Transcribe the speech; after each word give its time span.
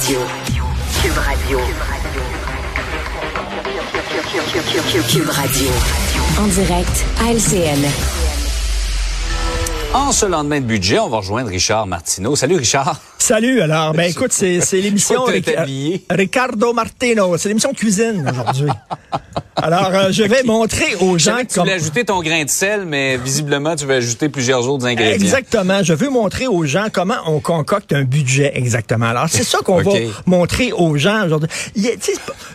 Radio. 0.00 0.20
Cube 1.02 1.18
Radio. 1.18 1.58
Cube 5.08 5.28
Radio. 5.28 5.68
En 6.38 6.46
direct 6.46 7.04
à 7.20 7.32
LCN. 7.32 7.84
En 9.94 10.12
ce 10.12 10.26
lendemain 10.26 10.60
de 10.60 10.66
budget, 10.66 11.00
on 11.00 11.08
va 11.08 11.16
rejoindre 11.16 11.48
Richard 11.48 11.88
Martineau. 11.88 12.36
Salut 12.36 12.54
Richard. 12.54 13.00
Salut, 13.18 13.60
alors, 13.60 13.92
ben 13.92 14.08
écoute, 14.08 14.32
c'est, 14.32 14.60
l'émission. 14.72 15.24
Ricardo 16.08 16.72
Martino. 16.72 17.36
C'est 17.36 17.48
l'émission 17.48 17.72
cuisine 17.72 18.24
aujourd'hui. 18.30 18.68
Alors, 19.62 19.90
euh, 19.94 20.08
je 20.12 20.22
vais 20.22 20.42
montrer 20.44 20.94
aux 21.00 21.18
gens 21.18 21.36
que 21.38 21.42
tu 21.42 21.46
comment... 21.54 21.64
voulais 21.64 21.76
ajouter 21.76 22.04
ton 22.04 22.22
grain 22.22 22.44
de 22.44 22.50
sel, 22.50 22.84
mais 22.86 23.16
visiblement, 23.16 23.74
tu 23.76 23.86
veux 23.86 23.94
ajouter 23.96 24.28
plusieurs 24.28 24.68
autres 24.68 24.86
ingrédients. 24.86 25.14
Exactement. 25.24 25.82
Je 25.82 25.94
veux 25.94 26.10
montrer 26.10 26.46
aux 26.46 26.64
gens 26.64 26.86
comment 26.92 27.16
on 27.26 27.40
concocte 27.40 27.92
un 27.92 28.04
budget 28.04 28.52
exactement. 28.54 29.06
Alors, 29.06 29.26
c'est 29.28 29.42
ça 29.44 29.58
qu'on 29.64 29.82
va 29.82 29.92
montrer 30.26 30.72
aux 30.72 30.96
gens 30.96 31.26
aujourd'hui. 31.26 31.48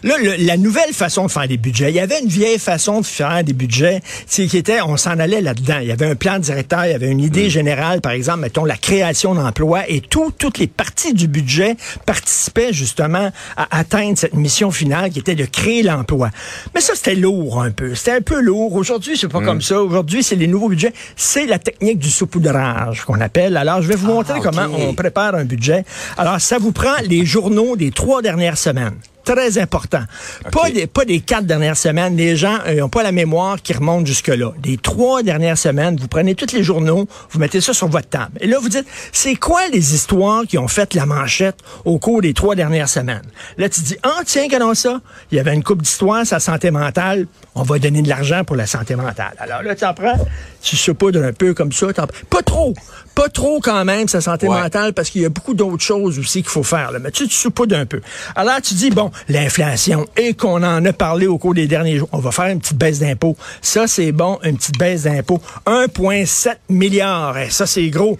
Là, 0.03 0.15
le- 0.21 0.35
la 0.45 0.57
nouvelle 0.57 0.93
façon 0.93 1.25
de 1.25 1.31
faire 1.31 1.47
des 1.47 1.57
budgets, 1.57 1.89
il 1.89 1.95
y 1.95 1.99
avait 1.99 2.19
une 2.21 2.27
vieille 2.29 2.59
façon 2.59 3.01
de 3.01 3.05
faire 3.05 3.43
des 3.43 3.53
budgets, 3.53 4.01
c'est 4.27 4.47
qui 4.47 4.57
était, 4.57 4.81
on 4.81 4.97
s'en 4.97 5.19
allait 5.19 5.41
là-dedans. 5.41 5.77
Il 5.81 5.87
y 5.87 5.91
avait 5.91 6.07
un 6.07 6.15
plan 6.15 6.39
directeur, 6.39 6.85
il 6.85 6.91
y 6.91 6.95
avait 6.95 7.07
une 7.09 7.17
Mm. 7.23 7.27
idée 7.27 7.49
générale, 7.49 8.01
par 8.01 8.11
exemple, 8.13 8.39
mettons 8.39 8.65
la 8.65 8.75
création 8.77 9.33
d'emplois, 9.35 9.83
et 9.89 10.01
tout, 10.01 10.31
toutes 10.37 10.57
les 10.57 10.67
parties 10.67 11.13
du 11.13 11.27
budget 11.27 11.75
participaient 12.05 12.73
justement 12.73 13.31
à 13.57 13.77
atteindre 13.79 14.17
cette 14.17 14.33
mission 14.33 14.71
finale 14.71 15.09
qui 15.11 15.19
était 15.19 15.35
de 15.35 15.45
créer 15.45 15.83
l'emploi. 15.83 16.29
Mais 16.75 16.81
ça, 16.81 16.92
c'était 16.95 17.15
lourd 17.15 17.61
un 17.61 17.71
peu. 17.71 17.95
C'était 17.95 18.11
un 18.11 18.21
peu 18.21 18.41
lourd. 18.41 18.73
Aujourd'hui, 18.75 19.17
c'est 19.17 19.27
pas 19.27 19.39
Mm. 19.41 19.45
comme 19.45 19.61
ça. 19.61 19.81
Aujourd'hui, 19.81 20.23
c'est 20.23 20.35
les 20.35 20.47
nouveaux 20.47 20.69
budgets. 20.69 20.93
C'est 21.15 21.45
la 21.45 21.59
technique 21.59 21.99
du 21.99 22.09
saupoudrage 22.09 23.03
qu'on 23.05 23.19
appelle. 23.21 23.57
Alors, 23.57 23.81
je 23.81 23.87
vais 23.87 23.95
vous 23.95 24.07
montrer 24.07 24.39
ok. 24.39 24.43
comment 24.43 24.67
on 24.77 24.93
prépare 24.93 25.35
un 25.35 25.45
budget. 25.45 25.83
Alors, 26.17 26.39
ça 26.41 26.57
vous 26.57 26.71
prend 26.71 26.95
les 27.07 27.25
journaux 27.25 27.75
des 27.75 27.91
trois 27.91 28.21
dernières 28.21 28.57
semaines. 28.57 28.95
Très 29.25 29.57
important. 29.57 30.03
Pas, 30.51 30.69
des, 30.69 30.85
pas 30.87 31.05
des 31.05 31.21
quatre 31.21 31.45
dernières 31.45 31.77
semaines. 31.77 32.17
Les 32.17 32.35
gens 32.35 32.57
n'ont 32.77 32.89
pas 32.89 33.03
la 33.03 33.11
mémoire 33.13 33.61
qui 33.61 33.71
remonte 33.73 34.05
jusque-là. 34.05 34.51
Les 34.65 34.77
trois 34.77 35.23
dernières 35.23 35.57
semaines, 35.57 35.95
vous 35.97 36.07
prenez 36.09 36.35
tous 36.35 36.51
les 36.53 36.61
journaux, 36.63 37.07
vous 37.31 37.39
mettez 37.39 37.61
ça 37.61 37.73
sur 37.73 37.87
votre 37.87 38.09
table. 38.09 38.31
Et 38.41 38.47
là, 38.47 38.57
vous 38.59 38.69
dites, 38.69 38.85
c'est 39.13 39.35
quoi 39.35 39.67
les 39.71 39.95
histoires 39.95 40.43
qui 40.45 40.57
ont 40.57 40.67
fait 40.67 40.93
la 40.93 41.05
manchette 41.05 41.55
au 41.85 41.99
cours 41.99 42.21
des 42.21 42.33
trois 42.33 42.55
dernières 42.55 42.89
semaines? 42.89 43.23
Là, 43.57 43.69
tu 43.69 43.81
dis, 43.81 43.95
ah, 44.03 44.19
tiens, 44.25 44.47
qu'allons 44.49 44.73
ça? 44.73 44.99
Il 45.31 45.37
y 45.37 45.39
avait 45.39 45.53
une 45.53 45.63
coupe 45.63 45.81
d'histoires, 45.81 46.25
sa 46.25 46.39
santé 46.39 46.69
mentale. 46.71 47.27
On 47.55 47.63
va 47.63 47.79
donner 47.79 48.01
de 48.01 48.09
l'argent 48.09 48.43
pour 48.43 48.55
la 48.57 48.65
santé 48.65 48.95
mentale. 48.95 49.33
Alors 49.39 49.61
là, 49.63 49.75
tu 49.75 49.85
en 49.85 49.93
prends, 49.93 50.17
tu 50.61 50.75
saupoudres 50.75 51.23
un 51.23 51.33
peu 51.33 51.53
comme 51.53 51.71
ça. 51.71 51.87
Pas 52.29 52.41
trop. 52.43 52.73
Pas 53.15 53.29
trop 53.29 53.59
quand 53.61 53.85
même, 53.85 54.07
sa 54.07 54.21
santé 54.21 54.47
Ouais. 54.47 54.59
mentale, 54.59 54.93
parce 54.93 55.11
qu'il 55.11 55.21
y 55.21 55.25
a 55.25 55.29
beaucoup 55.29 55.53
d'autres 55.53 55.83
choses 55.83 56.17
aussi 56.17 56.41
qu'il 56.41 56.49
faut 56.49 56.63
faire. 56.63 56.91
Là. 56.91 56.97
Mais 56.99 57.11
tu, 57.11 57.27
tu 57.27 57.35
saupoudres 57.35 57.77
un 57.77 57.85
peu. 57.85 58.01
Alors, 58.35 58.59
tu 58.61 58.73
dis, 58.73 58.89
bon, 58.89 59.11
l'inflation, 59.29 60.07
et 60.17 60.33
qu'on 60.33 60.63
en 60.63 60.85
a 60.85 60.93
parlé 60.93 61.27
au 61.27 61.37
cours 61.37 61.53
des 61.53 61.67
derniers 61.67 61.97
jours, 61.97 62.09
on 62.11 62.19
va 62.19 62.31
faire 62.31 62.45
une 62.45 62.59
petite 62.59 62.77
baisse 62.77 62.99
d'impôts. 62.99 63.37
Ça, 63.61 63.87
c'est 63.87 64.11
bon, 64.11 64.39
une 64.43 64.57
petite 64.57 64.77
baisse 64.77 65.03
d'impôts. 65.03 65.41
1,7 65.65 66.55
milliard. 66.69 67.37
Eh, 67.37 67.49
ça, 67.49 67.65
c'est 67.65 67.89
gros. 67.89 68.17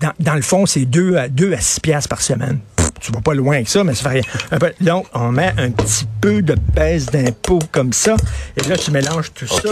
Dans, 0.00 0.12
dans 0.20 0.34
le 0.34 0.42
fond, 0.42 0.66
c'est 0.66 0.84
2 0.84 1.16
à, 1.16 1.28
2 1.28 1.52
à 1.52 1.60
6 1.60 1.80
piastres 1.80 2.08
par 2.08 2.20
semaine. 2.20 2.58
Tu 3.04 3.12
vas 3.12 3.20
pas 3.20 3.34
loin 3.34 3.62
que 3.62 3.68
ça, 3.68 3.84
mais 3.84 3.94
ça 3.94 4.08
fait 4.08 4.22
rien. 4.50 4.72
Donc, 4.80 5.06
on 5.12 5.30
met 5.30 5.52
un 5.58 5.70
petit 5.70 6.06
peu 6.22 6.40
de 6.40 6.54
baisse 6.74 7.04
d'impôts 7.04 7.58
comme 7.70 7.92
ça. 7.92 8.16
Et 8.56 8.66
là, 8.66 8.78
tu 8.78 8.92
mélanges 8.92 9.30
tout 9.34 9.46
ça. 9.46 9.68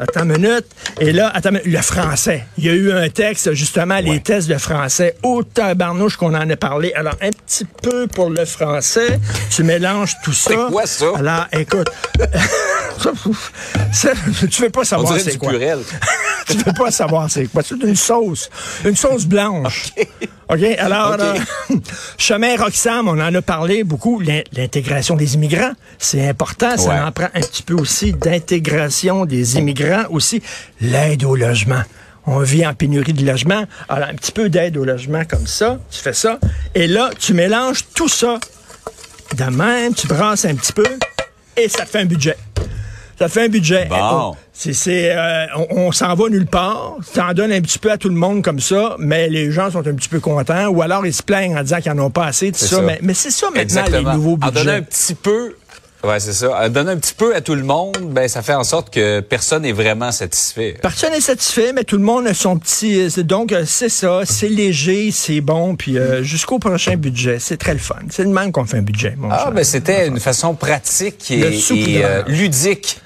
Attends 0.00 0.24
une 0.24 0.32
minute. 0.32 0.66
Et 0.98 1.12
là, 1.12 1.30
attends, 1.32 1.50
le 1.64 1.80
français. 1.80 2.44
Il 2.58 2.64
y 2.64 2.70
a 2.70 2.72
eu 2.72 2.90
un 2.90 3.08
texte, 3.08 3.52
justement, 3.52 4.00
les 4.00 4.18
tests 4.20 4.48
de 4.48 4.58
français. 4.58 5.14
Au 5.22 5.44
tabarnouche 5.44 6.16
qu'on 6.16 6.34
en 6.34 6.50
a 6.50 6.56
parlé. 6.56 6.92
Alors, 6.94 7.14
un 7.20 7.30
petit 7.30 7.64
peu 7.82 8.08
pour 8.08 8.30
le 8.30 8.44
français. 8.44 9.20
Tu 9.48 9.62
mélanges 9.62 10.16
tout 10.24 10.32
ça. 10.32 10.50
C'est 10.50 10.72
quoi 10.72 10.86
ça? 10.86 11.06
Alors, 11.14 11.46
écoute. 11.52 11.88
ça, 13.92 14.10
tu 14.50 14.62
veux 14.62 14.70
pas 14.70 14.84
savoir 14.84 15.20
c'est 15.20 15.38
quoi. 15.38 15.52
tu 16.48 16.56
veux 16.56 16.72
pas 16.72 16.90
savoir 16.90 17.30
c'est 17.30 17.46
quoi. 17.46 17.62
C'est 17.62 17.80
une 17.80 17.94
sauce. 17.94 18.50
Une 18.84 18.96
sauce 18.96 19.24
blanche. 19.24 19.92
OK? 20.48 20.62
Alors, 20.78 21.16
euh, 21.18 21.34
chemin 22.18 22.56
Roxham, 22.56 23.08
on 23.08 23.18
en 23.20 23.34
a 23.34 23.42
parlé 23.42 23.84
beaucoup. 23.84 24.20
L'in- 24.20 24.42
L'intégration 24.52 25.16
des 25.16 25.34
immigrants, 25.34 25.72
c'est 25.98 26.28
important. 26.28 26.76
Ça 26.76 26.88
Ouais. 26.90 27.00
en 27.00 27.12
prend 27.12 27.28
un 27.34 27.40
petit 27.40 27.62
peu 27.62 27.74
aussi 27.74 28.12
d'intégration 28.12 29.24
des 29.24 29.56
immigrants 29.58 30.04
aussi. 30.10 30.42
L'aide 30.80 31.24
au 31.24 31.36
logement. 31.36 31.82
On 32.26 32.38
vit 32.40 32.64
en 32.66 32.74
pénurie 32.74 33.12
de 33.14 33.24
logement. 33.26 33.64
Alors, 33.88 34.08
un 34.08 34.14
petit 34.14 34.32
peu 34.32 34.48
d'aide 34.48 34.76
au 34.76 34.84
logement 34.84 35.22
comme 35.28 35.46
ça. 35.46 35.78
Tu 35.90 36.00
fais 36.00 36.12
ça. 36.12 36.38
Et 36.74 36.86
là, 36.86 37.10
tu 37.18 37.34
mélanges 37.34 37.84
tout 37.94 38.08
ça. 38.08 38.38
De 39.36 39.44
même, 39.44 39.94
tu 39.94 40.06
brasses 40.06 40.44
un 40.44 40.54
petit 40.54 40.72
peu 40.72 40.84
et 41.56 41.68
ça 41.68 41.84
te 41.84 41.90
fait 41.90 42.00
un 42.00 42.04
budget. 42.04 42.36
Ça 43.22 43.28
fait 43.28 43.44
un 43.44 43.48
budget. 43.48 43.84
Bon. 43.88 44.34
C'est, 44.52 44.72
c'est, 44.72 45.12
euh, 45.16 45.46
on, 45.70 45.86
on 45.86 45.92
s'en 45.92 46.12
va 46.16 46.28
nulle 46.28 46.46
part. 46.46 46.96
T'en 47.14 47.32
donnes 47.34 47.52
un 47.52 47.60
petit 47.60 47.78
peu 47.78 47.92
à 47.92 47.96
tout 47.96 48.08
le 48.08 48.16
monde 48.16 48.42
comme 48.42 48.58
ça, 48.58 48.96
mais 48.98 49.28
les 49.28 49.52
gens 49.52 49.70
sont 49.70 49.86
un 49.86 49.94
petit 49.94 50.08
peu 50.08 50.18
contents. 50.18 50.66
Ou 50.66 50.82
alors 50.82 51.06
ils 51.06 51.14
se 51.14 51.22
plaignent 51.22 51.56
en 51.56 51.62
disant 51.62 51.80
qu'ils 51.80 51.92
n'en 51.92 52.06
ont 52.06 52.10
pas 52.10 52.26
assez, 52.26 52.50
tout 52.50 52.58
ça. 52.58 52.76
ça. 52.76 52.82
Mais, 52.82 52.98
mais 53.00 53.14
c'est 53.14 53.30
ça 53.30 53.46
maintenant 53.46 53.62
Exactement. 53.62 54.10
les 54.10 54.16
nouveaux 54.16 54.38
En 54.42 54.50
donnant 54.50 54.72
un 54.72 54.80
budgets. 54.80 54.82
petit 54.82 55.14
peu, 55.14 55.54
ouais, 56.04 56.18
c'est 56.18 56.32
ça. 56.32 56.64
En 56.64 56.68
donnant 56.68 56.90
un 56.90 56.96
petit 56.96 57.14
peu 57.14 57.34
à 57.34 57.40
tout 57.40 57.54
le 57.54 57.62
monde, 57.62 57.96
ben 58.10 58.28
ça 58.28 58.42
fait 58.42 58.54
en 58.54 58.64
sorte 58.64 58.92
que 58.92 59.20
personne 59.20 59.62
n'est 59.62 59.70
vraiment 59.72 60.10
satisfait. 60.10 60.76
Personne 60.82 61.12
n'est 61.12 61.20
satisfait, 61.20 61.72
mais 61.72 61.84
tout 61.84 61.96
le 61.96 62.02
monde 62.04 62.26
a 62.26 62.34
son 62.34 62.58
petit. 62.58 63.00
euh, 63.18 63.22
Donc 63.22 63.52
euh, 63.52 63.62
c'est 63.66 63.88
ça, 63.88 64.22
c'est 64.24 64.48
léger, 64.48 65.10
c'est 65.12 65.40
bon, 65.40 65.76
puis 65.76 65.96
euh, 65.96 66.22
jusqu'au 66.24 66.58
prochain 66.58 66.96
budget, 66.96 67.38
c'est 67.38 67.56
très 67.56 67.72
le 67.72 67.78
fun. 67.78 67.94
C'est 68.10 68.24
le 68.24 68.30
même 68.30 68.50
qu'on 68.52 68.64
fait 68.64 68.78
un 68.78 68.82
budget. 68.82 69.14
Mon 69.16 69.30
Ah, 69.30 69.38
cher. 69.44 69.52
ben 69.52 69.64
c'était 69.64 70.08
une 70.08 70.18
façon 70.20 70.54
pratique 70.56 71.30
et, 71.30 71.44
euh, 72.04 72.22
ludique 72.26 72.98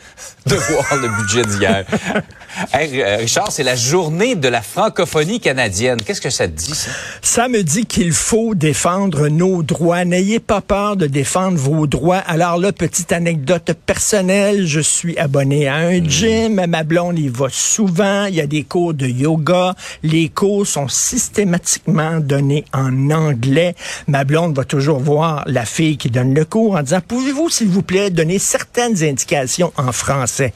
de 0.47 0.55
voir 0.55 0.97
le 0.97 1.09
budget 1.21 1.45
d'hier. 1.45 1.85
Hey, 2.73 3.03
euh, 3.03 3.17
Richard, 3.19 3.53
c'est 3.53 3.63
la 3.63 3.77
journée 3.77 4.35
de 4.35 4.49
la 4.49 4.63
francophonie 4.63 5.41
canadienne. 5.41 6.01
Qu'est-ce 6.01 6.23
que 6.23 6.31
ça 6.31 6.49
te 6.49 6.53
dit, 6.53 6.75
ça? 6.75 6.91
Ça 7.21 7.49
me 7.49 7.63
dit 7.63 7.85
qu'il 7.85 8.13
faut 8.13 8.55
défendre 8.55 9.29
nos 9.29 9.63
droits. 9.63 10.07
N'ayez 10.07 10.41
pas 10.41 10.63
peur 10.63 10.97
de 10.97 11.07
défendre 11.07 11.59
vos 11.59 11.87
droits. 11.87 12.17
Alors 12.17 12.57
là, 12.57 12.73
petite 12.73 13.13
anecdote 13.13 13.73
personnelle, 13.85 14.67
je 14.67 14.81
suis 14.81 15.19
abonné 15.19 15.69
à 15.69 15.75
un 15.75 16.03
gym. 16.03 16.65
Ma 16.67 16.83
blonde 16.83 17.19
y 17.19 17.29
va 17.29 17.49
souvent. 17.51 18.25
Il 18.25 18.37
y 18.37 18.41
a 18.41 18.47
des 18.47 18.65
cours 18.65 18.95
de 18.95 19.07
yoga. 19.07 19.75
Les 20.03 20.31
cours 20.31 20.67
sont 20.67 20.89
systématiquement 20.89 22.21
donnés 22.21 22.65
en 22.73 23.11
anglais. 23.11 23.75
Ma 24.07 24.25
blonde 24.25 24.57
va 24.57 24.65
toujours 24.65 24.99
voir 24.99 25.45
la 25.47 25.67
fille 25.67 25.99
qui 25.99 26.09
donne 26.09 26.33
le 26.33 26.47
cours 26.47 26.77
en 26.77 26.83
disant, 26.83 27.01
pouvez-vous, 27.07 27.51
s'il 27.51 27.69
vous 27.69 27.83
plaît, 27.83 28.09
donner 28.09 28.39
certaines 28.39 29.03
indications 29.03 29.75
en 29.77 29.93
français? 29.93 30.55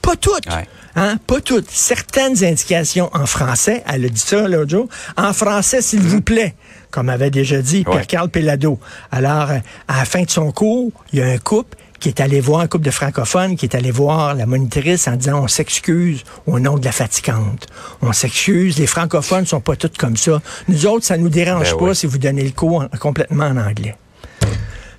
Pas 0.00 0.16
toutes. 0.16 0.46
Ouais. 0.46 0.66
Hein? 0.96 1.16
Pas 1.26 1.40
toutes. 1.40 1.70
Certaines 1.70 2.44
indications 2.44 3.08
en 3.14 3.26
français. 3.26 3.82
Elle 3.86 4.04
a 4.04 4.08
dit 4.08 4.20
ça 4.20 4.46
l'autre 4.48 4.70
jour. 4.70 4.88
En 5.16 5.32
français, 5.32 5.80
s'il 5.82 6.00
vous 6.02 6.20
plaît. 6.20 6.54
Comme 6.90 7.08
avait 7.08 7.30
déjà 7.30 7.62
dit 7.62 7.78
Ouais. 7.86 7.92
Pierre-Carl 7.92 8.28
Pellado. 8.28 8.78
Alors, 9.10 9.48
à 9.88 9.96
la 9.98 10.04
fin 10.04 10.22
de 10.22 10.30
son 10.30 10.52
cours, 10.52 10.92
il 11.12 11.20
y 11.20 11.22
a 11.22 11.26
un 11.26 11.38
couple 11.38 11.78
qui 12.00 12.08
est 12.08 12.20
allé 12.20 12.40
voir, 12.40 12.60
un 12.60 12.66
couple 12.66 12.84
de 12.84 12.90
francophones, 12.90 13.56
qui 13.56 13.64
est 13.64 13.74
allé 13.76 13.90
voir 13.92 14.34
la 14.34 14.44
monitrice 14.44 15.06
en 15.08 15.12
disant 15.16 15.40
on 15.44 15.48
s'excuse 15.48 16.24
au 16.46 16.58
nom 16.58 16.76
de 16.76 16.84
la 16.84 16.90
fatigante. 16.92 17.66
On 18.02 18.12
s'excuse, 18.12 18.76
les 18.78 18.88
francophones 18.88 19.46
sont 19.46 19.60
pas 19.60 19.76
tous 19.76 19.92
comme 19.96 20.16
ça. 20.16 20.42
Nous 20.68 20.84
autres, 20.86 21.06
ça 21.06 21.16
nous 21.16 21.28
dérange 21.28 21.70
Ben 21.70 21.78
pas 21.78 21.84
oui. 21.84 21.94
si 21.96 22.06
vous 22.06 22.18
donnez 22.18 22.42
le 22.42 22.50
cours 22.50 22.82
en- 22.82 22.98
complètement 22.98 23.44
en 23.46 23.56
anglais. 23.56 23.94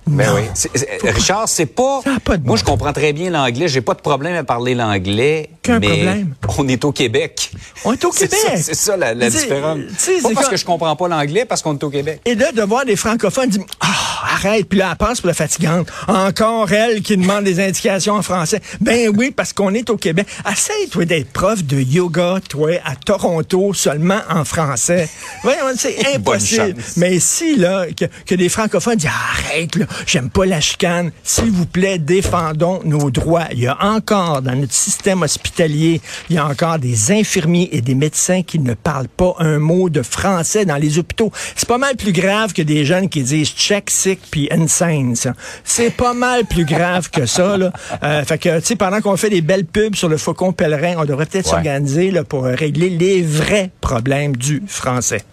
Ben 0.05 0.27
Non. 0.27 0.35
oui. 0.35 0.79
Richard, 1.11 1.47
c'est 1.47 1.65
pas. 1.65 2.01
De 2.05 2.09
Moi, 2.27 2.37
bon 2.37 2.55
je 2.57 2.63
comprends 2.65 2.91
très 2.91 3.13
bien 3.13 3.29
l'anglais. 3.29 3.69
J'ai 3.69 3.79
pas 3.81 3.93
de 3.93 4.01
problème 4.01 4.35
à 4.35 4.43
parler 4.43 4.75
l'anglais. 4.75 5.49
Aucun 5.63 5.79
mais 5.79 5.87
problème. 5.87 6.33
On 6.57 6.67
est 6.67 6.83
au 6.83 6.91
Québec. 6.91 7.51
On 7.85 7.93
est 7.93 8.03
au 8.03 8.11
C'est 8.11 8.27
Québec. 8.27 8.57
ça, 8.57 8.57
C'est 8.57 8.75
ça 8.75 8.97
la, 8.97 9.15
différence. 9.15 9.79
Pas 9.79 9.93
c'est 9.97 10.33
parce 10.33 10.49
que 10.49 10.57
je 10.57 10.65
comprends 10.65 10.93
pas 10.97 11.07
l'anglais, 11.07 11.45
parce 11.45 11.61
qu'on 11.61 11.73
est 11.75 11.83
au 11.83 11.89
Québec. 11.89 12.19
Et 12.25 12.35
là, 12.35 12.51
de 12.51 12.61
voir 12.63 12.83
des 12.83 12.97
francophones 12.97 13.49
dire 13.49 13.63
Ah, 13.79 14.35
arrête, 14.35 14.67
puis 14.67 14.79
là, 14.79 14.89
elle 14.91 14.97
passe 14.97 15.21
pour 15.21 15.27
la 15.27 15.33
fatigante. 15.33 15.87
Encore 16.09 16.69
elle 16.73 17.01
qui 17.01 17.15
demande 17.15 17.45
des 17.45 17.61
indications 17.61 18.15
en 18.15 18.21
français. 18.21 18.61
Ben 18.81 19.09
oui, 19.15 19.31
parce 19.31 19.53
qu'on 19.53 19.73
est 19.73 19.89
au 19.89 19.95
Québec. 19.95 20.27
Essaye, 20.51 20.89
toi, 20.89 21.05
d'être 21.05 21.31
prof 21.31 21.63
de 21.63 21.79
yoga, 21.79 22.39
toi, 22.49 22.81
à 22.83 22.97
Toronto, 22.97 23.73
seulement 23.73 24.19
en 24.29 24.43
français. 24.43 25.07
Voyons, 25.43 25.59
c'est 25.77 25.97
impossible. 26.15 26.75
Mais 26.97 27.19
si, 27.21 27.55
là, 27.55 27.85
que, 27.97 28.05
que 28.25 28.35
des 28.35 28.49
francophones 28.49 28.97
disent 28.97 29.09
Arrête, 29.47 29.77
là, 29.77 29.85
j'aime 30.05 30.29
pas 30.29 30.45
la 30.45 30.59
chicane. 30.59 31.11
S'il 31.23 31.51
vous 31.51 31.65
plaît, 31.65 31.99
défendons 31.99 32.81
nos 32.83 33.09
droits. 33.11 33.45
Il 33.53 33.59
y 33.59 33.67
a 33.67 33.77
encore, 33.81 34.41
dans 34.41 34.55
notre 34.55 34.73
système 34.73 35.21
hospitalier, 35.21 35.52
il 35.59 35.99
y 36.29 36.37
a 36.37 36.45
encore 36.45 36.79
des 36.79 37.11
infirmiers 37.11 37.69
et 37.71 37.81
des 37.81 37.95
médecins 37.95 38.43
qui 38.43 38.59
ne 38.59 38.73
parlent 38.73 39.07
pas 39.07 39.35
un 39.39 39.59
mot 39.59 39.89
de 39.89 40.01
français 40.01 40.65
dans 40.65 40.77
les 40.77 40.97
hôpitaux. 40.99 41.31
C'est 41.55 41.67
pas 41.67 41.77
mal 41.77 41.95
plus 41.95 42.13
grave 42.13 42.53
que 42.53 42.61
des 42.61 42.85
jeunes 42.85 43.09
qui 43.09 43.23
disent 43.23 43.49
check, 43.49 43.89
sick, 43.89 44.19
puis 44.29 44.47
insane. 44.51 45.15
C'est 45.63 45.91
pas 45.91 46.13
mal 46.13 46.45
plus 46.45 46.65
grave 46.65 47.09
que 47.09 47.25
ça, 47.25 47.57
là. 47.57 47.71
Euh, 48.03 48.23
fait 48.23 48.37
que, 48.37 48.59
tu 48.59 48.65
sais, 48.65 48.75
pendant 48.75 49.01
qu'on 49.01 49.17
fait 49.17 49.29
des 49.29 49.41
belles 49.41 49.65
pubs 49.65 49.95
sur 49.95 50.09
le 50.09 50.17
faucon 50.17 50.53
pèlerin, 50.53 50.95
on 50.97 51.05
devrait 51.05 51.25
peut-être 51.25 51.47
s'organiser, 51.47 52.13
pour 52.27 52.45
régler 52.45 52.89
les 52.89 53.21
vrais 53.21 53.71
problèmes 53.81 54.35
du 54.35 54.63
français. 54.67 55.23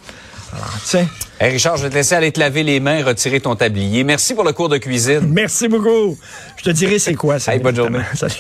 Alors. 0.53 1.07
Hey 1.39 1.53
Richard, 1.53 1.77
je 1.77 1.85
vais 1.85 1.91
te 1.91 1.95
laisser 1.95 2.15
aller 2.15 2.33
te 2.33 2.41
laver 2.41 2.63
les 2.63 2.81
mains, 2.81 3.05
retirer 3.05 3.41
ton 3.41 3.55
tablier. 3.55 4.05
Merci 4.05 4.35
pour 4.35 4.45
le 4.45 4.53
cours 4.53 4.69
de 4.69 4.79
cuisine. 4.79 5.29
Merci 5.29 5.69
beaucoup. 5.69 6.19
Je 6.57 6.65
te 6.65 6.71
dirai 6.71 6.99
c'est 6.99 7.15
quoi 7.15 7.39
ça. 7.39 7.55
Hey, 7.55 7.61
bonne 7.61 7.77
journée. 7.77 8.01
Salut. 8.15 8.35